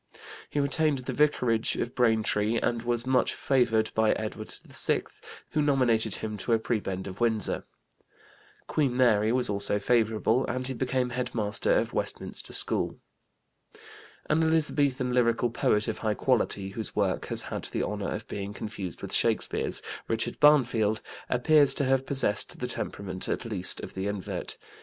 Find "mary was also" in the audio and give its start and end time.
8.97-9.77